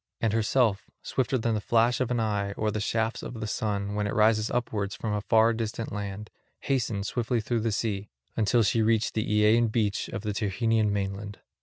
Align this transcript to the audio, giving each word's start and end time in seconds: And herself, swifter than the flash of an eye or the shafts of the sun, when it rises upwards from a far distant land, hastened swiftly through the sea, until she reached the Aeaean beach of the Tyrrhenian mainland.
And 0.19 0.33
herself, 0.33 0.89
swifter 1.03 1.37
than 1.37 1.53
the 1.53 1.61
flash 1.61 2.01
of 2.01 2.09
an 2.09 2.19
eye 2.19 2.53
or 2.53 2.71
the 2.71 2.79
shafts 2.79 3.21
of 3.21 3.35
the 3.39 3.45
sun, 3.45 3.93
when 3.93 4.07
it 4.07 4.15
rises 4.15 4.49
upwards 4.49 4.95
from 4.95 5.13
a 5.13 5.21
far 5.21 5.53
distant 5.53 5.91
land, 5.91 6.31
hastened 6.61 7.05
swiftly 7.05 7.39
through 7.39 7.59
the 7.59 7.71
sea, 7.71 8.09
until 8.35 8.63
she 8.63 8.81
reached 8.81 9.13
the 9.13 9.27
Aeaean 9.27 9.67
beach 9.71 10.07
of 10.09 10.23
the 10.23 10.33
Tyrrhenian 10.33 10.91
mainland. 10.91 11.37